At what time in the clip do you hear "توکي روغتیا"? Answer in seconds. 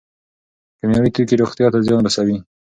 1.15-1.67